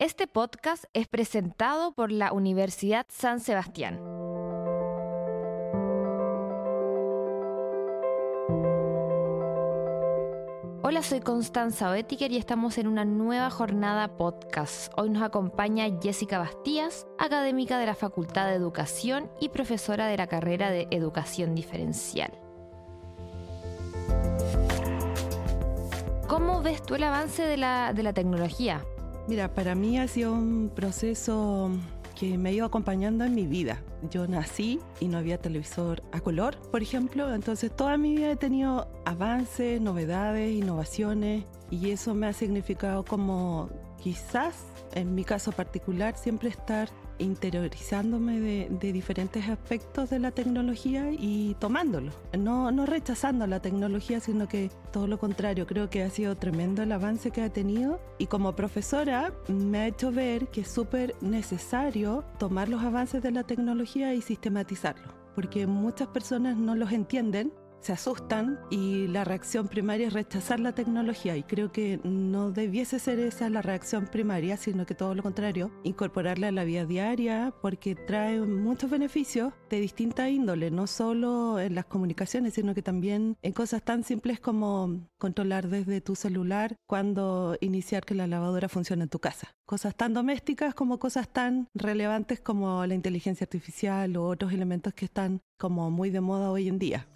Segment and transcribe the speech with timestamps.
[0.00, 3.98] Este podcast es presentado por la Universidad San Sebastián.
[10.84, 14.92] Hola, soy Constanza Oettiker y estamos en una nueva jornada podcast.
[14.96, 20.28] Hoy nos acompaña Jessica Bastías, académica de la Facultad de Educación y profesora de la
[20.28, 22.30] carrera de Educación Diferencial.
[26.28, 28.84] ¿Cómo ves tú el avance de la, de la tecnología?
[29.28, 31.70] Mira, para mí ha sido un proceso
[32.18, 33.82] que me ha ido acompañando en mi vida.
[34.10, 38.36] Yo nací y no había televisor a color, por ejemplo, entonces toda mi vida he
[38.36, 43.68] tenido avances, novedades, innovaciones y eso me ha significado como
[44.02, 46.88] quizás, en mi caso particular, siempre estar
[47.18, 52.12] interiorizándome de, diferentes aspectos de la tecnología y tomándolo.
[52.38, 55.66] No, no rechazando la tecnología, sino que todo lo contrario.
[55.66, 59.86] Creo que ha sido tremendo el avance que ha tenido y como profesora me ha
[59.86, 65.66] hecho ver que es súper necesario tomar los avances de la tecnología y sistematizarlos, porque
[65.66, 71.36] muchas personas no los entienden se asustan y la reacción primaria es rechazar la tecnología
[71.36, 75.70] y creo que no debiese ser esa la reacción primaria, sino que todo lo contrario,
[75.84, 81.74] incorporarla a la vida diaria porque trae muchos beneficios de distinta índole, no solo en
[81.74, 87.56] las comunicaciones, sino que también en cosas tan simples como controlar desde tu celular cuando
[87.60, 89.54] iniciar que la lavadora funcione en tu casa.
[89.66, 95.04] Cosas tan domésticas como cosas tan relevantes como la inteligencia artificial o otros elementos que
[95.04, 97.06] están como muy de moda hoy en día.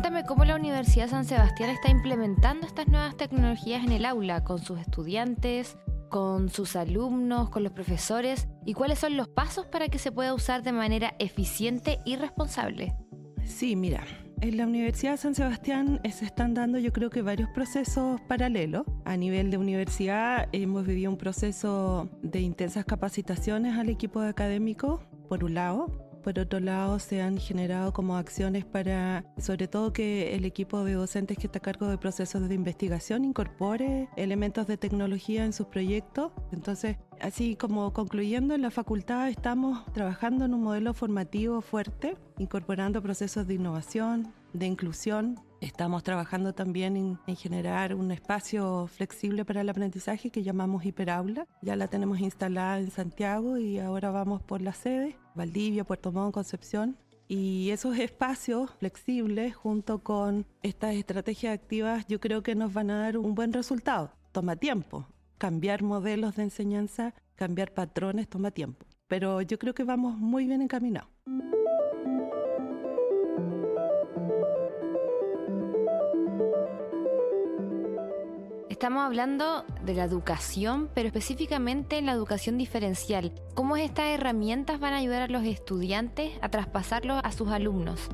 [0.00, 4.58] Cuéntame cómo la Universidad San Sebastián está implementando estas nuevas tecnologías en el aula con
[4.58, 5.76] sus estudiantes,
[6.08, 10.32] con sus alumnos, con los profesores y cuáles son los pasos para que se pueda
[10.32, 12.94] usar de manera eficiente y responsable.
[13.44, 14.02] Sí, mira,
[14.40, 18.86] en la Universidad San Sebastián se están dando yo creo que varios procesos paralelos.
[19.04, 25.44] A nivel de universidad hemos vivido un proceso de intensas capacitaciones al equipo académico, por
[25.44, 30.44] un lado, por otro lado, se han generado como acciones para, sobre todo que el
[30.44, 35.44] equipo de docentes que está a cargo de procesos de investigación incorpore elementos de tecnología
[35.44, 36.32] en sus proyectos.
[36.52, 43.02] Entonces, así como concluyendo, en la facultad estamos trabajando en un modelo formativo fuerte, incorporando
[43.02, 49.68] procesos de innovación, de inclusión, Estamos trabajando también en, generar un espacio flexible para el
[49.68, 51.46] aprendizaje que llamamos Hiperaula.
[51.60, 56.32] Ya la tenemos instalada en Santiago y ahora vamos por la sede, Valdivia, Puerto Montt,
[56.32, 56.96] Concepción.
[57.28, 63.02] Y esos espacios flexibles junto con estas estrategias activas yo creo que nos van a
[63.02, 64.12] dar un buen resultado.
[64.32, 65.06] Toma tiempo.
[65.36, 68.86] Cambiar modelos de enseñanza, cambiar patrones toma tiempo.
[69.08, 71.10] Pero yo creo que vamos muy bien encaminados.
[78.80, 83.30] Estamos hablando de la educación, pero específicamente en la educación diferencial.
[83.54, 88.08] ¿Cómo estas herramientas van a ayudar a los estudiantes a traspasarlo a sus alumnos?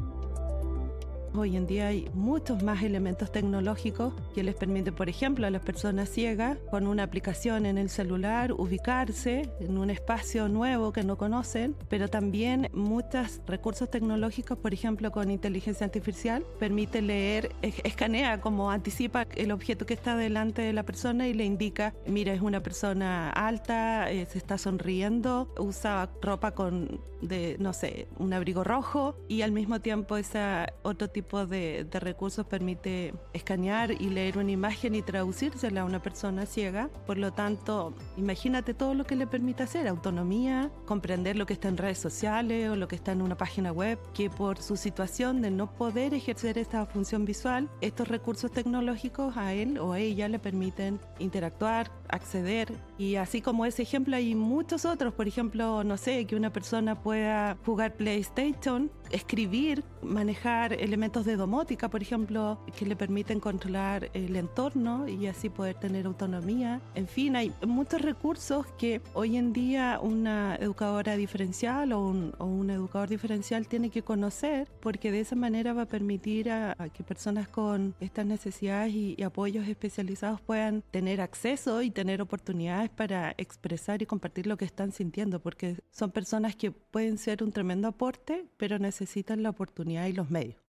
[1.38, 5.62] Hoy en día hay muchos más elementos tecnológicos que les permiten, por ejemplo, a las
[5.62, 11.18] personas ciegas con una aplicación en el celular ubicarse en un espacio nuevo que no
[11.18, 18.70] conocen, pero también muchos recursos tecnológicos, por ejemplo, con inteligencia artificial, permite leer, escanea como
[18.70, 22.62] anticipa el objeto que está delante de la persona y le indica, mira, es una
[22.62, 29.16] persona alta, eh, se está sonriendo, usa ropa con, de, no sé, un abrigo rojo
[29.28, 30.38] y al mismo tiempo ese
[30.82, 36.46] otro tipo de, recursos permite escanear y leer una imagen y traducírsela a una persona
[36.46, 36.88] ciega.
[37.06, 41.68] Por lo tanto, imagínate todo lo que le permite hacer, autonomía, comprender lo que está
[41.68, 45.42] en redes sociales o lo que está en una página web, que por su situación
[45.42, 50.28] de no poder ejercer esta función visual, estos recursos tecnológicos a él o a ella
[50.28, 52.72] le permiten interactuar, acceder.
[52.98, 57.02] Y así como ese ejemplo hay muchos otros, por ejemplo, no sé, que una persona
[57.02, 64.36] pueda jugar PlayStation, escribir, manejar elementos de domótica, por ejemplo, que le permiten controlar el
[64.36, 66.80] entorno y así poder tener autonomía.
[66.94, 73.08] En fin, hay muchos recursos que hoy en día una educadora diferencial o un, educador
[73.08, 77.94] diferencial tiene que conocer porque de esa manera va a permitir a, que personas con
[78.00, 84.46] estas necesidades y, apoyos especializados puedan tener acceso y tener oportunidades para expresar y compartir
[84.46, 89.42] lo que están sintiendo porque son personas que pueden ser un tremendo aporte pero necesitan
[89.42, 90.60] la oportunidad y los medios.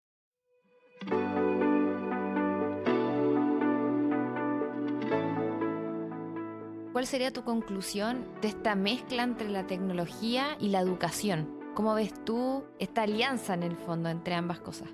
[6.93, 11.59] ¿Cuál sería tu conclusión de esta mezcla entre la tecnología y la educación?
[11.75, 14.87] ¿Cómo ves tú esta alianza en el fondo entre ambas cosas?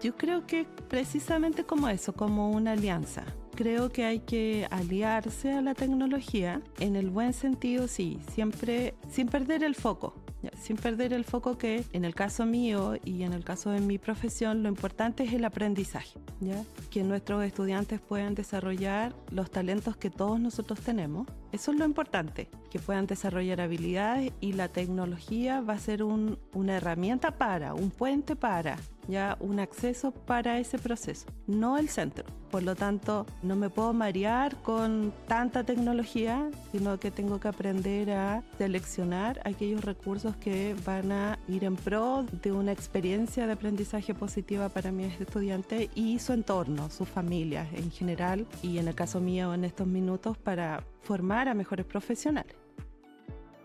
[0.00, 3.24] Yo creo que precisamente como eso, como una alianza.
[3.54, 9.28] Creo que hay que aliarse a la tecnología en el buen sentido, sí, siempre sin
[9.28, 10.24] perder el foco
[10.60, 13.98] sin perder el foco que en el caso mío y en el caso de mi
[13.98, 16.62] profesión lo importante es el aprendizaje, ¿ya?
[16.90, 21.26] que nuestros estudiantes puedan desarrollar los talentos que todos nosotros tenemos.
[21.52, 26.76] Eso es lo importante, que puedan desarrollar habilidades y la tecnología va a ser una
[26.76, 28.76] herramienta para, un puente para,
[29.08, 32.24] ya un acceso para ese proceso, no el centro.
[32.50, 38.12] Por lo tanto, no me puedo marear con tanta tecnología, sino que tengo que aprender
[38.12, 44.14] a seleccionar aquellos recursos que van a ir en pro de una experiencia de aprendizaje
[44.14, 49.20] positiva para mi estudiante y su entorno, su familia en general y en el caso
[49.20, 52.63] mío en estos minutos para formar a mejores profesionales.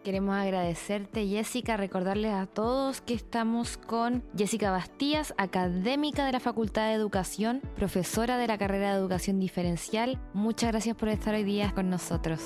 [0.03, 6.87] Queremos agradecerte, Jessica, recordarles a todos que estamos con Jessica Bastías, académica de la Facultad
[6.87, 10.17] de Educación, profesora de la carrera de Educación Diferencial.
[10.33, 12.41] Muchas gracias por estar hoy día con nosotros.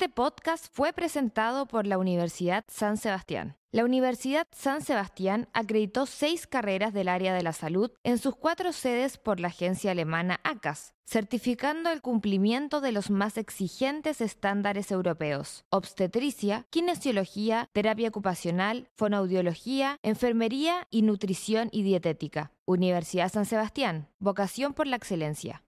[0.00, 3.56] Este podcast fue presentado por la Universidad San Sebastián.
[3.72, 8.70] La Universidad San Sebastián acreditó seis carreras del área de la salud en sus cuatro
[8.72, 15.64] sedes por la agencia alemana ACAS, certificando el cumplimiento de los más exigentes estándares europeos:
[15.70, 22.52] obstetricia, kinesiología, terapia ocupacional, fonoaudiología, enfermería y nutrición y dietética.
[22.66, 25.64] Universidad San Sebastián, vocación por la excelencia.